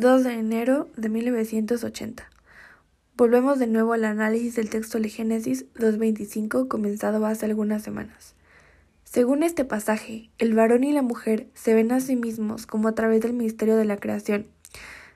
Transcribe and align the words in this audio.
2 0.00 0.24
de 0.24 0.32
enero 0.32 0.88
de 0.96 1.10
1980. 1.10 2.24
Volvemos 3.18 3.58
de 3.58 3.66
nuevo 3.66 3.92
al 3.92 4.06
análisis 4.06 4.56
del 4.56 4.70
texto 4.70 4.98
de 4.98 5.10
Génesis 5.10 5.66
2.25 5.74 6.68
comenzado 6.68 7.26
hace 7.26 7.44
algunas 7.44 7.82
semanas. 7.82 8.34
Según 9.04 9.42
este 9.42 9.66
pasaje, 9.66 10.30
el 10.38 10.54
varón 10.54 10.84
y 10.84 10.92
la 10.94 11.02
mujer 11.02 11.48
se 11.52 11.74
ven 11.74 11.92
a 11.92 12.00
sí 12.00 12.16
mismos 12.16 12.66
como 12.66 12.88
a 12.88 12.94
través 12.94 13.20
del 13.20 13.34
misterio 13.34 13.76
de 13.76 13.84
la 13.84 13.98
creación. 13.98 14.46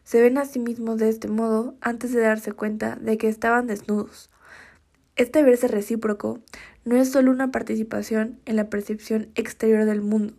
Se 0.03 0.21
ven 0.21 0.37
a 0.37 0.45
sí 0.45 0.59
mismos 0.59 0.99
de 0.99 1.09
este 1.09 1.29
modo 1.29 1.77
antes 1.81 2.13
de 2.13 2.21
darse 2.21 2.53
cuenta 2.53 2.97
de 2.97 3.17
que 3.17 3.29
estaban 3.29 3.67
desnudos. 3.67 4.29
Este 5.17 5.43
verse 5.43 5.67
recíproco 5.67 6.41
no 6.85 6.97
es 6.97 7.11
solo 7.11 7.31
una 7.31 7.51
participación 7.51 8.39
en 8.45 8.57
la 8.57 8.69
percepción 8.69 9.31
exterior 9.35 9.87
del 9.87 10.03
mundo, 10.03 10.35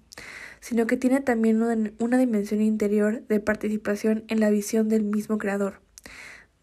sino 0.66 0.88
que 0.88 0.98
tiene 0.98 1.22
también 1.22 1.62
una 2.00 2.18
dimensión 2.18 2.60
interior 2.60 3.22
de 3.28 3.40
participación 3.40 4.24
en 4.30 4.40
la 4.40 4.50
visión 4.50 4.90
del 4.90 5.04
mismo 5.04 5.38
creador. 5.38 5.80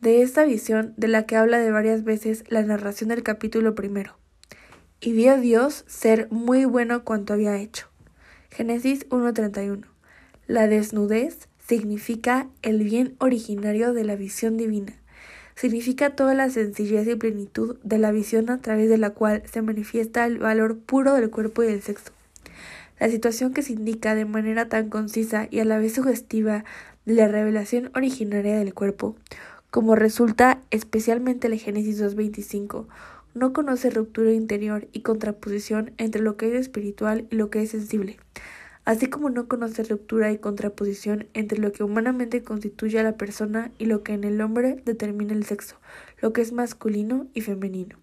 De 0.01 0.23
esta 0.23 0.45
visión 0.45 0.93
de 0.97 1.07
la 1.07 1.25
que 1.25 1.37
habla 1.37 1.59
de 1.59 1.71
varias 1.71 2.03
veces 2.03 2.43
la 2.49 2.63
narración 2.65 3.11
del 3.11 3.23
capítulo 3.23 3.77
primero. 3.77 4.17
Y 5.01 5.13
vio 5.13 5.39
Dios 5.39 5.85
ser 5.87 6.27
muy 6.33 6.65
bueno 6.65 7.05
cuanto 7.05 7.33
había 7.33 7.57
hecho. 7.59 7.87
Génesis 8.51 9.09
1.31. 9.11 9.85
La 10.49 10.67
desnudez 10.67 11.49
significa 11.65 12.49
el 12.63 12.83
bien 12.83 13.15
originario 13.21 13.93
de 13.93 14.03
la 14.03 14.17
visión 14.17 14.57
divina. 14.57 14.95
Significa 15.55 16.17
toda 16.17 16.35
la 16.35 16.51
sencillez 16.51 17.07
y 17.07 17.15
plenitud 17.15 17.79
de 17.85 17.99
la 17.99 18.11
visión 18.11 18.51
a 18.51 18.61
través 18.61 18.89
de 18.89 18.99
la 18.99 19.11
cual 19.11 19.45
se 19.47 19.63
manifiesta 19.63 20.27
el 20.27 20.39
valor 20.39 20.77
puro 20.77 21.15
del 21.15 21.31
cuerpo 21.31 21.63
y 21.63 21.69
del 21.69 21.83
sexo. 21.83 22.13
La 23.03 23.09
situación 23.09 23.53
que 23.53 23.63
se 23.63 23.73
indica 23.73 24.15
de 24.15 24.27
manera 24.27 24.69
tan 24.69 24.89
concisa 24.89 25.49
y 25.51 25.59
a 25.59 25.65
la 25.65 25.81
vez 25.81 25.95
sugestiva 25.95 26.65
de 27.05 27.15
la 27.15 27.27
revelación 27.27 27.91
originaria 27.97 28.57
del 28.57 28.75
cuerpo, 28.75 29.17
como 29.73 29.97
resulta 29.97 30.63
especialmente 30.71 31.49
el 31.49 31.59
Génesis 31.59 32.01
2.25, 32.01 32.87
no 33.35 33.53
conoce 33.53 33.91
ruptura 33.91 34.31
interior 34.31 34.87
y 34.93 35.01
contraposición 35.01 35.91
entre 35.99 36.23
lo 36.23 36.37
que 36.37 36.47
es 36.47 36.61
espiritual 36.61 37.27
y 37.29 37.35
lo 37.35 37.51
que 37.51 37.63
es 37.63 37.71
sensible, 37.71 38.21
así 38.85 39.09
como 39.09 39.31
no 39.31 39.49
conoce 39.49 39.83
ruptura 39.83 40.31
y 40.31 40.39
contraposición 40.39 41.27
entre 41.35 41.59
lo 41.59 41.73
que 41.73 41.83
humanamente 41.83 42.45
constituye 42.45 43.01
a 43.01 43.03
la 43.03 43.17
persona 43.17 43.73
y 43.79 43.87
lo 43.87 44.05
que 44.05 44.13
en 44.13 44.23
el 44.23 44.41
hombre 44.41 44.81
determina 44.85 45.33
el 45.33 45.45
sexo, 45.45 45.75
lo 46.21 46.33
que 46.33 46.43
es 46.43 46.53
masculino 46.53 47.27
y 47.35 47.41
femenino. 47.41 47.99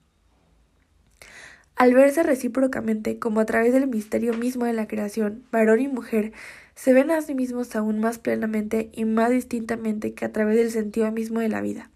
Al 1.79 1.93
verse 1.93 2.23
recíprocamente 2.23 3.19
como 3.19 3.39
a 3.39 3.45
través 3.45 3.71
del 3.71 3.87
misterio 3.87 4.33
mismo 4.33 4.65
de 4.65 4.73
la 4.73 4.85
creación, 4.85 5.45
varón 5.49 5.79
y 5.79 5.87
mujer 5.87 6.33
se 6.75 6.91
ven 6.91 7.09
a 7.09 7.21
sí 7.21 7.33
mismos 7.33 7.73
aún 7.73 8.01
más 8.01 8.19
plenamente 8.19 8.89
y 8.91 9.05
más 9.05 9.31
distintamente 9.31 10.13
que 10.13 10.25
a 10.25 10.33
través 10.33 10.57
del 10.57 10.71
sentido 10.71 11.09
mismo 11.13 11.39
de 11.39 11.47
la 11.47 11.61
vida, 11.61 11.89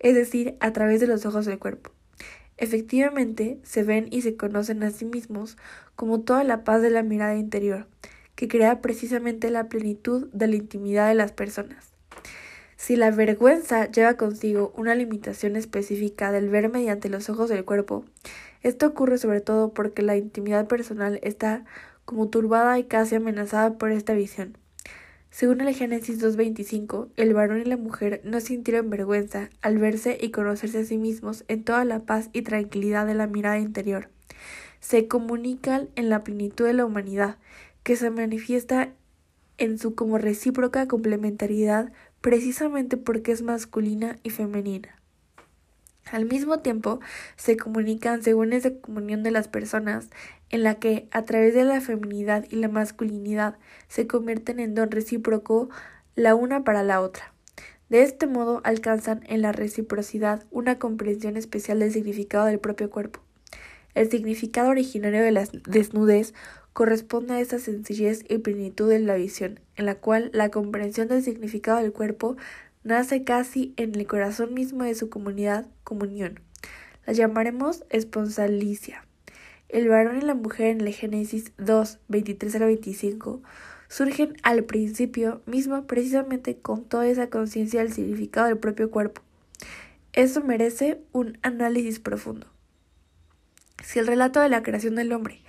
es 0.00 0.16
decir, 0.16 0.56
a 0.58 0.72
través 0.72 0.98
de 0.98 1.06
los 1.06 1.26
ojos 1.26 1.46
del 1.46 1.60
cuerpo. 1.60 1.92
Efectivamente, 2.56 3.60
se 3.62 3.84
ven 3.84 4.08
y 4.10 4.22
se 4.22 4.34
conocen 4.34 4.82
a 4.82 4.90
sí 4.90 5.04
mismos 5.04 5.56
como 5.94 6.22
toda 6.22 6.42
la 6.42 6.64
paz 6.64 6.82
de 6.82 6.90
la 6.90 7.04
mirada 7.04 7.36
interior, 7.36 7.86
que 8.34 8.48
crea 8.48 8.80
precisamente 8.80 9.48
la 9.50 9.68
plenitud 9.68 10.28
de 10.32 10.48
la 10.48 10.56
intimidad 10.56 11.06
de 11.06 11.14
las 11.14 11.30
personas. 11.30 11.89
Si 12.80 12.96
la 12.96 13.10
vergüenza 13.10 13.90
lleva 13.90 14.14
consigo 14.14 14.72
una 14.74 14.94
limitación 14.94 15.54
específica 15.54 16.32
del 16.32 16.48
ver 16.48 16.70
mediante 16.70 17.10
los 17.10 17.28
ojos 17.28 17.50
del 17.50 17.66
cuerpo, 17.66 18.06
esto 18.62 18.86
ocurre 18.86 19.18
sobre 19.18 19.42
todo 19.42 19.74
porque 19.74 20.00
la 20.00 20.16
intimidad 20.16 20.66
personal 20.66 21.20
está 21.22 21.66
como 22.06 22.30
turbada 22.30 22.78
y 22.78 22.84
casi 22.84 23.16
amenazada 23.16 23.76
por 23.76 23.92
esta 23.92 24.14
visión. 24.14 24.56
Según 25.28 25.60
el 25.60 25.74
Génesis 25.74 26.24
2.25, 26.24 27.08
el 27.16 27.34
varón 27.34 27.60
y 27.60 27.64
la 27.66 27.76
mujer 27.76 28.22
no 28.24 28.40
sintieron 28.40 28.88
vergüenza 28.88 29.50
al 29.60 29.76
verse 29.76 30.16
y 30.18 30.30
conocerse 30.30 30.78
a 30.78 30.84
sí 30.86 30.96
mismos 30.96 31.44
en 31.48 31.64
toda 31.64 31.84
la 31.84 32.06
paz 32.06 32.30
y 32.32 32.40
tranquilidad 32.40 33.06
de 33.06 33.14
la 33.14 33.26
mirada 33.26 33.58
interior. 33.58 34.08
Se 34.80 35.06
comunican 35.06 35.90
en 35.96 36.08
la 36.08 36.24
plenitud 36.24 36.64
de 36.64 36.72
la 36.72 36.86
humanidad, 36.86 37.36
que 37.82 37.96
se 37.96 38.08
manifiesta 38.08 38.94
en 39.58 39.78
su 39.78 39.94
como 39.94 40.16
recíproca 40.16 40.88
complementariedad 40.88 41.92
precisamente 42.20 42.96
porque 42.96 43.32
es 43.32 43.42
masculina 43.42 44.18
y 44.22 44.30
femenina. 44.30 44.96
Al 46.10 46.24
mismo 46.24 46.58
tiempo, 46.58 47.00
se 47.36 47.56
comunican 47.56 48.22
según 48.22 48.52
esa 48.52 48.74
comunión 48.74 49.22
de 49.22 49.30
las 49.30 49.48
personas, 49.48 50.08
en 50.48 50.64
la 50.64 50.74
que, 50.76 51.08
a 51.12 51.22
través 51.22 51.54
de 51.54 51.64
la 51.64 51.80
feminidad 51.80 52.44
y 52.50 52.56
la 52.56 52.68
masculinidad, 52.68 53.56
se 53.86 54.06
convierten 54.06 54.58
en 54.58 54.74
don 54.74 54.90
recíproco 54.90 55.70
la 56.16 56.34
una 56.34 56.64
para 56.64 56.82
la 56.82 57.00
otra. 57.00 57.32
De 57.88 58.02
este 58.02 58.26
modo 58.26 58.60
alcanzan 58.64 59.22
en 59.26 59.42
la 59.42 59.52
reciprocidad 59.52 60.44
una 60.50 60.78
comprensión 60.78 61.36
especial 61.36 61.80
del 61.80 61.92
significado 61.92 62.46
del 62.46 62.58
propio 62.58 62.90
cuerpo. 62.90 63.20
El 63.94 64.10
significado 64.10 64.70
originario 64.70 65.22
de 65.22 65.32
la 65.32 65.48
desnudez 65.68 66.34
corresponde 66.72 67.34
a 67.34 67.40
esa 67.40 67.58
sencillez 67.58 68.24
y 68.28 68.38
plenitud 68.38 68.88
de 68.88 68.98
la 69.00 69.16
visión, 69.16 69.60
en 69.76 69.86
la 69.86 69.96
cual 69.96 70.30
la 70.32 70.50
comprensión 70.50 71.08
del 71.08 71.22
significado 71.22 71.78
del 71.78 71.92
cuerpo 71.92 72.36
nace 72.82 73.24
casi 73.24 73.74
en 73.76 73.94
el 73.94 74.06
corazón 74.06 74.54
mismo 74.54 74.84
de 74.84 74.94
su 74.94 75.08
comunidad, 75.10 75.66
comunión. 75.84 76.40
La 77.06 77.12
llamaremos 77.12 77.84
esponsalicia. 77.90 79.04
El 79.68 79.88
varón 79.88 80.18
y 80.18 80.22
la 80.22 80.34
mujer 80.34 80.66
en 80.68 80.80
el 80.80 80.92
Génesis 80.92 81.52
2, 81.58 81.98
23 82.08 82.54
al 82.56 82.64
25 82.64 83.42
surgen 83.88 84.36
al 84.42 84.64
principio 84.64 85.42
mismo 85.46 85.86
precisamente 85.86 86.56
con 86.56 86.84
toda 86.84 87.06
esa 87.06 87.28
conciencia 87.28 87.80
del 87.80 87.92
significado 87.92 88.46
del 88.46 88.58
propio 88.58 88.90
cuerpo. 88.90 89.22
Eso 90.12 90.42
merece 90.42 91.00
un 91.12 91.38
análisis 91.42 92.00
profundo. 92.00 92.46
Si 93.84 93.98
el 93.98 94.06
relato 94.06 94.40
de 94.40 94.48
la 94.48 94.62
creación 94.62 94.94
del 94.94 95.12
hombre, 95.12 95.42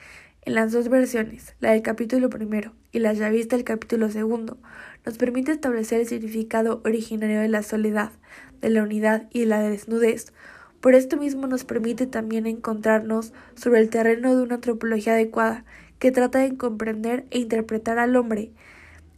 en 0.44 0.56
las 0.56 0.72
dos 0.72 0.90
versiones, 0.90 1.56
la 1.60 1.72
del 1.72 1.84
capítulo 1.84 2.30
primero 2.30 2.74
y 2.92 3.00
la 3.00 3.14
ya 3.14 3.30
vista 3.30 3.56
del 3.56 3.66
capítulo 3.66 4.10
segundo, 4.10 4.58
nos 5.06 5.18
permite 5.18 5.52
establecer 5.52 6.02
el 6.02 6.08
significado 6.08 6.82
originario 6.84 7.40
de 7.40 7.48
la 7.48 7.62
soledad, 7.62 8.12
de 8.60 8.72
la 8.72 8.84
unidad 8.84 9.28
y 9.32 9.42
de 9.42 9.46
la 9.46 9.62
desnudez. 9.62 10.34
Por 10.80 10.96
esto 10.96 11.18
mismo 11.18 11.46
nos 11.46 11.64
permite 11.64 12.08
también 12.08 12.48
encontrarnos 12.48 13.34
sobre 13.56 13.82
el 13.82 13.90
terreno 13.90 14.36
de 14.36 14.42
una 14.42 14.56
antropología 14.56 15.14
adecuada, 15.14 15.64
que 16.00 16.12
trata 16.12 16.40
de 16.40 16.58
comprender 16.58 17.26
e 17.30 17.38
interpretar 17.38 18.00
al 18.00 18.16
hombre 18.16 18.52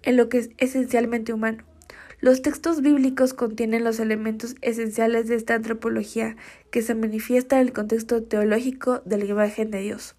en 0.01 0.17
lo 0.17 0.27
que 0.27 0.39
es 0.39 0.49
esencialmente 0.57 1.31
humano. 1.31 1.63
Los 2.19 2.41
textos 2.41 2.81
bíblicos 2.81 3.33
contienen 3.33 3.85
los 3.85 3.99
elementos 3.99 4.55
esenciales 4.61 5.29
de 5.29 5.35
esta 5.35 5.55
antropología 5.55 6.35
que 6.71 6.81
se 6.81 6.95
manifiesta 6.95 7.55
en 7.55 7.67
el 7.67 7.73
contexto 7.73 8.23
teológico 8.23 9.01
de 9.05 9.17
la 9.17 9.25
imagen 9.25 9.71
de 9.71 9.79
Dios. 9.79 10.15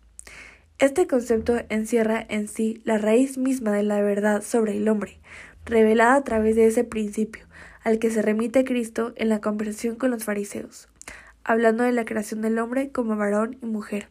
Este 0.81 1.07
concepto 1.07 1.61
encierra 1.69 2.27
en 2.29 2.49
sí 2.49 2.81
la 2.85 2.99
raíz 2.99 3.39
misma 3.39 3.71
de 3.71 3.85
la 3.85 4.01
verdad 4.01 4.43
sobre 4.43 4.77
el 4.77 4.89
hombre, 4.89 5.21
revelada 5.65 6.17
a 6.17 6.25
través 6.25 6.57
de 6.57 6.67
ese 6.67 6.83
principio, 6.83 7.47
al 7.85 8.01
que 8.01 8.11
se 8.11 8.23
remite 8.23 8.65
Cristo 8.65 9.13
en 9.15 9.29
la 9.29 9.41
conversación 9.41 9.95
con 9.95 10.11
los 10.11 10.25
fariseos, 10.25 10.89
hablando 11.45 11.85
de 11.85 11.93
la 11.93 12.05
creación 12.05 12.43
del 12.43 12.59
hombre 12.59 12.91
como 12.91 13.17
varón 13.17 13.57
y 13.63 13.67
mujer. 13.67 14.09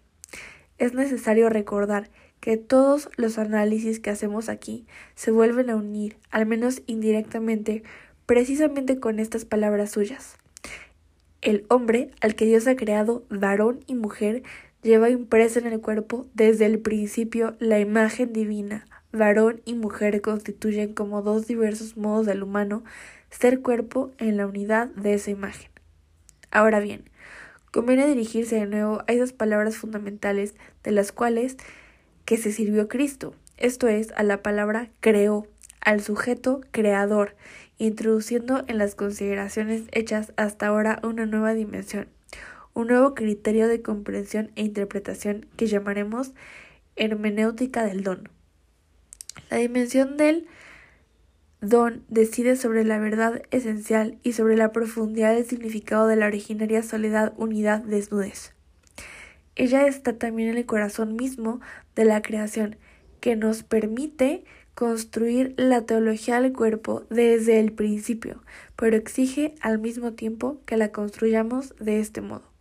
Es 0.78 0.94
necesario 0.94 1.50
recordar 1.50 2.10
que 2.40 2.56
todos 2.56 3.10
los 3.18 3.38
análisis 3.38 4.00
que 4.00 4.10
hacemos 4.10 4.48
aquí 4.48 4.86
se 5.16 5.32
vuelven 5.32 5.70
a 5.70 5.76
unir, 5.76 6.16
al 6.32 6.46
menos 6.46 6.82
indirectamente, 6.88 7.84
precisamente 8.26 9.02
con 9.02 9.20
estas 9.20 9.44
palabras 9.44 9.92
suyas. 9.92 10.38
El 11.42 11.66
hombre, 11.68 12.12
al 12.22 12.36
que 12.36 12.46
Dios 12.46 12.68
ha 12.68 12.78
creado 12.78 13.26
varón 13.30 13.82
y 13.86 13.96
mujer, 13.96 14.44
lleva 14.84 15.10
impresa 15.10 15.60
en 15.60 15.68
el 15.68 15.82
cuerpo 15.82 16.28
desde 16.34 16.66
el 16.66 16.80
principio 16.80 17.56
la 17.60 17.80
imagen 17.80 18.34
divina, 18.34 18.86
varón 19.12 19.62
y 19.66 19.74
mujer 19.74 20.22
constituyen 20.22 20.94
como 20.94 21.22
dos 21.22 21.48
diversos 21.48 21.98
modos 21.98 22.26
del 22.26 22.44
humano 22.44 22.84
ser 23.30 23.62
cuerpo 23.62 24.12
en 24.18 24.38
la 24.38 24.46
unidad 24.46 24.88
de 24.90 25.14
esa 25.14 25.32
imagen. 25.32 25.72
Ahora 26.52 26.80
bien, 26.80 27.10
conviene 27.72 28.08
dirigirse 28.08 28.58
de 28.58 28.68
nuevo 28.68 29.02
a 29.08 29.12
esas 29.14 29.34
palabras 29.34 29.78
fundamentales 29.78 30.54
de 30.84 30.92
las 30.92 31.12
cuales 31.12 31.58
que 32.26 32.38
se 32.38 32.52
sirvió 32.52 32.88
Cristo, 32.88 33.34
esto 33.58 33.88
es, 33.88 34.12
a 34.16 34.24
la 34.24 34.42
palabra 34.42 34.90
creó, 35.00 35.48
al 35.80 36.02
sujeto 36.02 36.62
creador, 36.72 37.36
introduciendo 37.78 38.64
en 38.68 38.78
las 38.78 38.96
consideraciones 38.96 39.84
hechas 39.92 40.34
hasta 40.38 40.68
ahora 40.68 41.00
una 41.04 41.26
nueva 41.26 41.54
dimensión, 41.54 42.08
un 42.74 42.88
nuevo 42.88 43.14
criterio 43.16 43.68
de 43.68 43.82
comprensión 43.82 44.52
e 44.56 44.64
interpretación 44.64 45.46
que 45.58 45.68
llamaremos 45.68 46.32
hermenéutica 46.96 47.84
del 47.86 48.04
don. 48.04 48.30
La 49.50 49.58
dimensión 49.58 50.18
del 50.18 50.48
don 51.62 52.04
decide 52.10 52.56
sobre 52.56 52.84
la 52.84 53.00
verdad 53.00 53.42
esencial 53.52 54.18
y 54.24 54.34
sobre 54.34 54.58
la 54.58 54.72
profundidad 54.72 55.34
del 55.34 55.46
significado 55.46 56.08
de 56.08 56.16
la 56.16 56.28
originaria 56.28 56.84
soledad, 56.84 57.34
unidad, 57.38 57.82
desnudez. 57.82 58.54
Ella 59.56 59.88
está 59.88 60.18
también 60.18 60.50
en 60.50 60.58
el 60.58 60.66
corazón 60.66 61.16
mismo 61.16 61.62
de 61.96 62.06
la 62.06 62.22
creación, 62.22 62.78
que 63.20 63.36
nos 63.36 63.64
permite 63.64 64.44
construir 64.76 65.54
la 65.56 65.86
teología 65.86 66.42
del 66.42 66.52
cuerpo 66.52 67.04
desde 67.10 67.60
el 67.60 67.72
principio, 67.72 68.44
pero 68.76 68.98
exige 68.98 69.56
al 69.62 69.80
mismo 69.80 70.14
tiempo 70.14 70.60
que 70.66 70.78
la 70.78 70.92
construyamos 70.92 71.76
de 71.80 72.00
este 72.00 72.22
modo. 72.22 72.53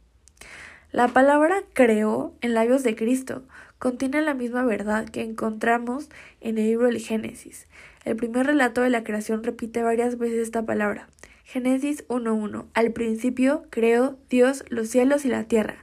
La 0.92 1.08
palabra 1.08 1.62
creó 1.72 2.34
en 2.42 2.52
labios 2.52 2.82
de 2.82 2.94
Cristo 2.94 3.44
contiene 3.78 4.20
la 4.20 4.34
misma 4.34 4.62
verdad 4.62 5.08
que 5.08 5.22
encontramos 5.22 6.10
en 6.42 6.58
el 6.58 6.66
libro 6.66 6.86
del 6.86 7.00
Génesis. 7.00 7.66
El 8.04 8.14
primer 8.14 8.44
relato 8.44 8.82
de 8.82 8.90
la 8.90 9.02
creación 9.02 9.42
repite 9.42 9.82
varias 9.82 10.18
veces 10.18 10.38
esta 10.38 10.66
palabra. 10.66 11.08
Génesis 11.44 12.06
1.1. 12.08 12.66
Al 12.74 12.92
principio 12.92 13.64
creó 13.70 14.18
Dios 14.28 14.64
los 14.68 14.88
cielos 14.88 15.24
y 15.24 15.28
la 15.28 15.44
tierra. 15.44 15.76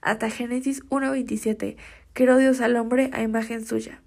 Hasta 0.00 0.30
Génesis 0.30 0.84
1.27. 0.88 1.76
Creó 2.12 2.36
Dios 2.36 2.60
al 2.60 2.74
hombre 2.74 3.10
a 3.12 3.22
imagen 3.22 3.64
suya. 3.64 4.02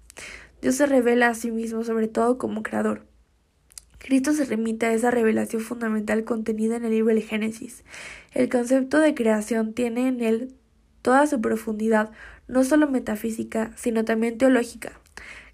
Dios 0.60 0.74
se 0.74 0.84
revela 0.84 1.28
a 1.28 1.34
sí 1.34 1.50
mismo 1.50 1.84
sobre 1.84 2.06
todo 2.06 2.36
como 2.36 2.62
creador. 2.62 3.09
Cristo 4.00 4.32
se 4.32 4.46
remite 4.46 4.86
a 4.86 4.94
esa 4.94 5.10
revelación 5.10 5.62
fundamental 5.62 6.24
contenida 6.24 6.76
en 6.76 6.84
el 6.86 6.92
libro 6.92 7.14
del 7.14 7.22
Génesis. 7.22 7.84
El 8.32 8.48
concepto 8.48 8.98
de 8.98 9.14
creación 9.14 9.74
tiene 9.74 10.08
en 10.08 10.22
él 10.22 10.54
toda 11.02 11.26
su 11.26 11.40
profundidad, 11.40 12.10
no 12.48 12.64
solo 12.64 12.88
metafísica, 12.88 13.72
sino 13.76 14.04
también 14.04 14.38
teológica. 14.38 14.92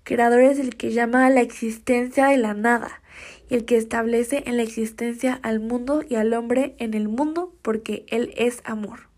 Creador 0.05 0.43
es 0.43 0.61
el 0.61 0.77
que 0.77 0.93
llama 0.93 1.27
a 1.27 1.31
la 1.31 1.41
existencia 1.41 2.27
de 2.27 2.37
la 2.37 2.55
nada, 2.55 3.03
y 3.51 3.57
el 3.57 3.65
que 3.65 3.77
establece 3.77 4.45
en 4.47 4.57
la 4.57 4.63
existencia 4.63 5.41
al 5.43 5.59
mundo 5.59 6.03
y 6.09 6.15
al 6.15 6.33
hombre 6.33 6.77
en 6.79 6.95
el 6.95 7.09
mundo 7.09 7.53
porque 7.63 8.07
Él 8.09 8.33
es 8.37 8.63
amor. 8.65 9.09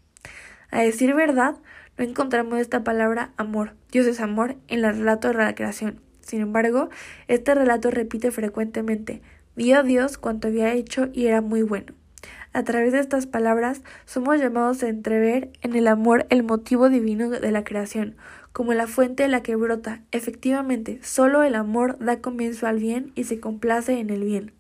A 0.71 0.81
decir 0.81 1.15
verdad, 1.15 1.57
no 1.99 2.05
encontramos 2.05 2.59
esta 2.59 2.83
palabra 2.83 3.33
amor, 3.37 3.75
Dios 3.93 4.07
es 4.07 4.21
amor, 4.21 4.57
en 4.69 4.85
el 4.85 4.97
relato 4.97 5.29
de 5.29 5.35
la 5.35 5.55
creación. 5.55 6.08
Sin 6.29 6.43
embargo, 6.43 6.91
este 7.27 7.55
relato 7.55 7.91
repite 7.91 8.31
frecuentemente, 8.31 9.23
vio 9.57 9.79
a 9.79 9.83
Dios 9.83 10.19
cuanto 10.19 10.49
había 10.49 10.75
hecho 10.75 11.09
y 11.15 11.27
era 11.27 11.41
muy 11.41 11.63
bueno. 11.63 11.95
A 12.53 12.65
través 12.65 12.93
de 12.93 13.01
estas 13.01 13.27
palabras 13.27 13.81
somos 14.05 14.39
llamados 14.39 14.83
a 14.83 14.89
entrever 14.89 15.51
en 15.63 15.75
el 15.75 15.87
amor 15.87 16.27
el 16.29 16.43
motivo 16.43 16.91
divino 16.91 17.31
de 17.31 17.51
la 17.51 17.65
creación, 17.65 18.15
como 18.53 18.75
la 18.75 18.87
fuente 18.87 19.23
de 19.23 19.31
la 19.31 19.43
que 19.43 19.57
brota. 19.57 20.03
Efectivamente, 20.11 20.99
solo 21.03 21.43
el 21.45 21.55
amor 21.55 21.97
da 21.99 22.21
comienzo 22.21 22.67
al 22.67 22.79
bien 22.79 23.11
y 23.15 23.25
se 23.25 23.41
complace 23.41 23.99
en 23.99 24.11
el 24.11 24.23
bien. 24.23 24.58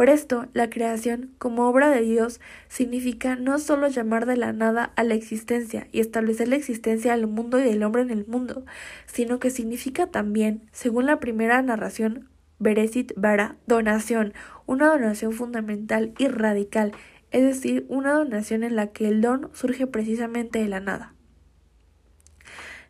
Por 0.00 0.08
esto, 0.08 0.46
la 0.54 0.70
creación, 0.70 1.34
como 1.36 1.68
obra 1.68 1.90
de 1.90 2.00
Dios, 2.00 2.40
significa 2.68 3.36
no 3.36 3.58
solo 3.58 3.86
llamar 3.86 4.24
de 4.24 4.38
la 4.38 4.54
nada 4.54 4.94
a 4.96 5.04
la 5.04 5.12
existencia 5.12 5.88
y 5.92 6.00
establecer 6.00 6.48
la 6.48 6.56
existencia 6.56 7.14
del 7.14 7.26
mundo 7.26 7.60
y 7.60 7.64
del 7.64 7.82
hombre 7.82 8.00
en 8.00 8.08
el 8.08 8.26
mundo, 8.26 8.64
sino 9.04 9.38
que 9.38 9.50
significa 9.50 10.06
también, 10.06 10.62
según 10.72 11.04
la 11.04 11.20
primera 11.20 11.60
narración, 11.60 12.30
Beresit 12.58 13.12
Bara, 13.14 13.56
donación, 13.66 14.32
una 14.64 14.86
donación 14.86 15.34
fundamental 15.34 16.14
y 16.16 16.28
radical, 16.28 16.92
es 17.30 17.42
decir, 17.42 17.84
una 17.90 18.14
donación 18.14 18.62
en 18.64 18.76
la 18.76 18.92
que 18.92 19.06
el 19.06 19.20
don 19.20 19.50
surge 19.52 19.86
precisamente 19.86 20.60
de 20.60 20.68
la 20.68 20.80
nada. 20.80 21.12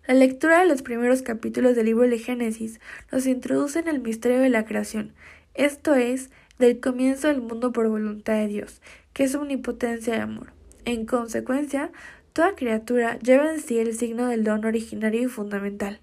La 0.07 0.15
lectura 0.15 0.61
de 0.61 0.67
los 0.67 0.83
primeros 0.83 1.23
capítulos 1.23 1.75
del 1.75 1.87
libro 1.87 2.09
de 2.09 2.19
Génesis 2.21 2.79
nos 3.11 3.27
introduce 3.27 3.81
en 3.81 3.89
el 3.89 3.99
misterio 3.99 4.39
de 4.39 4.49
la 4.49 4.65
creación, 4.65 5.13
esto 5.55 5.97
es, 5.97 6.31
del 6.61 6.79
comienzo 6.79 7.29
del 7.29 7.41
mundo 7.41 7.73
por 7.73 7.89
voluntad 7.89 8.35
de 8.35 8.47
Dios, 8.47 8.81
que 9.13 9.25
es 9.25 9.35
omnipotencia 9.35 10.15
de 10.15 10.21
amor. 10.21 10.53
En 10.85 11.07
consecuencia, 11.07 11.91
toda 12.33 12.55
criatura 12.55 13.19
lleva 13.19 13.53
en 13.53 13.61
sí 13.61 13.79
el 13.79 13.95
signo 13.95 14.29
del 14.29 14.45
don 14.45 14.65
originario 14.65 15.23
y 15.23 15.27
fundamental. 15.27 15.99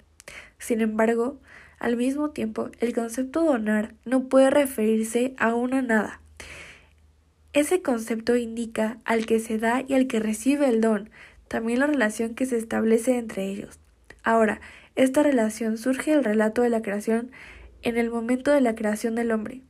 Sin 0.57 0.81
embargo, 0.81 1.39
al 1.79 1.95
mismo 1.95 2.31
tiempo, 2.31 2.69
el 2.79 2.93
concepto 2.93 3.43
donar 3.43 3.93
no 4.03 4.27
puede 4.27 4.49
referirse 4.49 5.35
a 5.37 5.53
una 5.53 5.81
nada. 5.81 6.21
Ese 7.53 7.81
concepto 7.81 8.35
indica 8.35 8.97
al 9.05 9.25
que 9.25 9.39
se 9.39 9.57
da 9.57 9.83
y 9.87 9.93
al 9.93 10.07
que 10.07 10.19
recibe 10.19 10.67
el 10.67 10.81
don, 10.81 11.09
también 11.47 11.79
la 11.79 11.87
relación 11.87 12.35
que 12.35 12.45
se 12.45 12.57
establece 12.57 13.17
entre 13.17 13.45
ellos. 13.45 13.79
Ahora, 14.23 14.59
esta 14.95 15.21
relación 15.21 15.77
surge 15.77 16.11
del 16.11 16.23
relato 16.23 16.63
de 16.63 16.69
la 16.69 16.81
creación 16.81 17.31
en 17.83 17.97
el 17.97 18.09
momento 18.09 18.51
de 18.51 18.61
la 18.61 18.75
creación 18.75 19.15
del 19.15 19.31
hombre. 19.31 19.61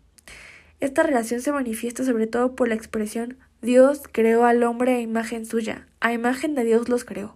Esta 0.79 1.01
relación 1.03 1.41
se 1.41 1.51
manifiesta 1.51 2.03
sobre 2.03 2.27
todo 2.27 2.56
por 2.56 2.68
la 2.68 2.75
expresión 2.75 3.38
Dios 3.62 4.03
creó 4.12 4.45
al 4.45 4.62
hombre 4.62 4.94
a 4.94 5.01
imagen 5.01 5.47
suya, 5.47 5.88
a 6.00 6.13
imagen 6.13 6.53
de 6.53 6.63
Dios 6.63 6.88
los 6.89 7.03
creó. 7.03 7.35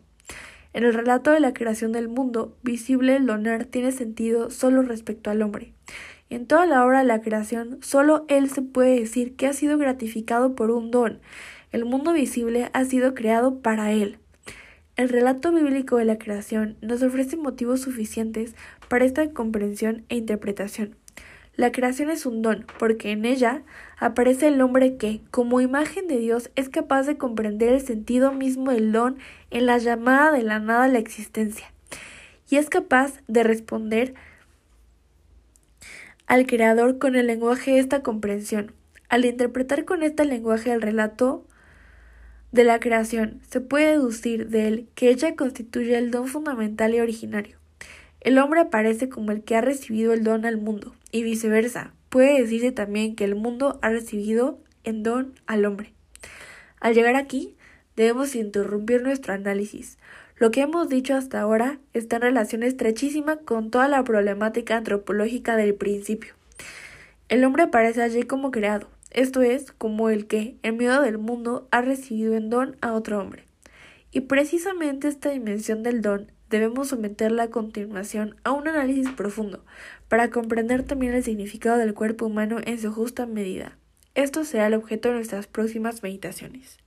En 0.73 0.83
el 0.83 0.93
relato 0.93 1.31
de 1.31 1.39
la 1.39 1.51
creación 1.51 1.91
del 1.91 2.07
mundo, 2.07 2.55
visible 2.61 3.15
el 3.15 3.25
donar 3.25 3.65
tiene 3.65 3.91
sentido 3.91 4.51
solo 4.51 4.83
respecto 4.83 5.31
al 5.31 5.41
hombre. 5.41 5.73
En 6.29 6.45
toda 6.45 6.67
la 6.67 6.85
obra 6.85 6.99
de 6.99 7.05
la 7.05 7.21
creación, 7.21 7.79
solo 7.81 8.25
él 8.27 8.49
se 8.49 8.61
puede 8.61 8.99
decir 8.99 9.35
que 9.35 9.47
ha 9.47 9.53
sido 9.53 9.79
gratificado 9.79 10.53
por 10.53 10.69
un 10.69 10.91
don. 10.91 11.19
El 11.71 11.85
mundo 11.85 12.13
visible 12.13 12.69
ha 12.73 12.85
sido 12.85 13.15
creado 13.15 13.59
para 13.59 13.91
él. 13.91 14.19
El 14.95 15.09
relato 15.09 15.51
bíblico 15.51 15.97
de 15.97 16.05
la 16.05 16.19
creación 16.19 16.77
nos 16.81 17.01
ofrece 17.01 17.35
motivos 17.35 17.81
suficientes 17.81 18.55
para 18.87 19.05
esta 19.05 19.31
comprensión 19.31 20.05
e 20.09 20.15
interpretación. 20.15 20.95
La 21.55 21.71
creación 21.71 22.09
es 22.09 22.25
un 22.25 22.41
don, 22.41 22.65
porque 22.79 23.11
en 23.11 23.25
ella 23.25 23.63
aparece 23.97 24.47
el 24.47 24.61
hombre 24.61 24.97
que, 24.97 25.21
como 25.31 25.61
imagen 25.61 26.07
de 26.07 26.17
Dios, 26.17 26.49
es 26.55 26.69
capaz 26.69 27.03
de 27.03 27.17
comprender 27.17 27.73
el 27.73 27.81
sentido 27.81 28.31
mismo 28.31 28.71
del 28.71 28.91
don 28.91 29.17
en 29.49 29.65
la 29.65 29.77
llamada 29.77 30.31
de 30.31 30.43
la 30.43 30.59
nada 30.59 30.85
a 30.85 30.87
la 30.87 30.99
existencia, 30.99 31.71
y 32.49 32.55
es 32.55 32.69
capaz 32.69 33.21
de 33.27 33.43
responder 33.43 34.13
al 36.25 36.47
Creador 36.47 36.97
con 36.97 37.15
el 37.15 37.27
lenguaje 37.27 37.71
de 37.71 37.79
esta 37.79 38.01
comprensión. 38.01 38.71
Al 39.09 39.25
interpretar 39.25 39.83
con 39.83 40.03
este 40.03 40.23
lenguaje 40.23 40.71
el 40.71 40.81
relato, 40.81 41.45
de 42.51 42.63
la 42.65 42.79
creación, 42.79 43.39
se 43.49 43.61
puede 43.61 43.91
deducir 43.91 44.49
de 44.49 44.67
él 44.67 44.87
que 44.93 45.09
ella 45.09 45.35
constituye 45.35 45.97
el 45.97 46.11
don 46.11 46.27
fundamental 46.27 46.93
y 46.93 46.99
originario. 46.99 47.57
El 48.19 48.37
hombre 48.37 48.61
aparece 48.61 49.09
como 49.09 49.31
el 49.31 49.43
que 49.43 49.55
ha 49.55 49.61
recibido 49.61 50.13
el 50.13 50.23
don 50.23 50.45
al 50.45 50.57
mundo, 50.57 50.93
y 51.11 51.23
viceversa. 51.23 51.93
Puede 52.09 52.41
decirse 52.41 52.71
también 52.71 53.15
que 53.15 53.23
el 53.23 53.35
mundo 53.35 53.79
ha 53.81 53.89
recibido 53.89 54.59
en 54.83 55.03
don 55.03 55.33
al 55.45 55.65
hombre. 55.65 55.93
Al 56.79 56.93
llegar 56.93 57.15
aquí, 57.15 57.55
debemos 57.95 58.35
interrumpir 58.35 59.01
nuestro 59.01 59.33
análisis. 59.33 59.97
Lo 60.37 60.51
que 60.51 60.61
hemos 60.61 60.89
dicho 60.89 61.15
hasta 61.15 61.39
ahora 61.39 61.79
está 61.93 62.15
en 62.15 62.23
relación 62.23 62.63
estrechísima 62.63 63.37
con 63.37 63.69
toda 63.69 63.87
la 63.87 64.03
problemática 64.03 64.75
antropológica 64.77 65.55
del 65.55 65.75
principio. 65.75 66.33
El 67.29 67.43
hombre 67.43 67.63
aparece 67.63 68.01
allí 68.01 68.23
como 68.23 68.51
creado, 68.51 68.89
esto 69.11 69.41
es, 69.41 69.73
como 69.73 70.09
el 70.09 70.25
que, 70.25 70.55
en 70.63 70.77
medio 70.77 71.01
del 71.01 71.17
mundo, 71.17 71.67
ha 71.71 71.81
recibido 71.81 72.33
en 72.35 72.49
don 72.49 72.77
a 72.79 72.93
otro 72.93 73.19
hombre. 73.19 73.43
Y 74.11 74.21
precisamente 74.21 75.09
esta 75.09 75.29
dimensión 75.29 75.83
del 75.83 76.01
don 76.01 76.31
debemos 76.51 76.89
someterla 76.89 77.43
a 77.43 77.49
continuación 77.49 78.35
a 78.43 78.51
un 78.51 78.67
análisis 78.67 79.09
profundo, 79.09 79.65
para 80.09 80.29
comprender 80.29 80.83
también 80.83 81.13
el 81.13 81.23
significado 81.23 81.77
del 81.77 81.95
cuerpo 81.95 82.27
humano 82.27 82.57
en 82.63 82.79
su 82.79 82.91
justa 82.91 83.25
medida. 83.25 83.77
Esto 84.13 84.43
será 84.43 84.67
el 84.67 84.75
objeto 84.75 85.09
de 85.09 85.15
nuestras 85.15 85.47
próximas 85.47 86.03
meditaciones. 86.03 86.77